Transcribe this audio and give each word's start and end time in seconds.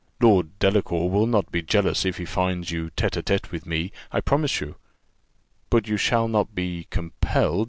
"Lord 0.19 0.57
Delacour 0.57 1.11
will 1.11 1.27
not 1.27 1.51
be 1.51 1.61
jealous 1.61 2.05
if 2.05 2.17
he 2.17 2.25
find 2.25 2.71
you 2.71 2.89
tête 2.97 3.21
à 3.21 3.21
tête 3.21 3.51
with 3.51 3.67
me, 3.67 3.91
I 4.11 4.19
promise 4.19 4.59
you. 4.59 4.77
But 5.69 5.87
you 5.87 5.95
shall 5.97 6.27
not 6.27 6.55
be 6.55 6.87
compelled. 6.89 7.59